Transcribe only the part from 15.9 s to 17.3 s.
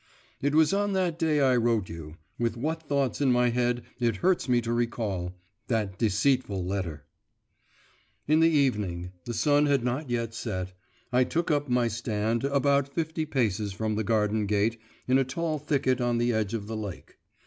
on the edge of the lake.